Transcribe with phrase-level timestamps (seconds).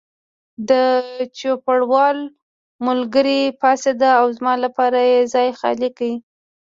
[0.69, 0.71] د
[1.37, 2.17] چوپړوال
[2.87, 6.11] ملګری پاڅېد او زما لپاره یې ځای خالي کړ.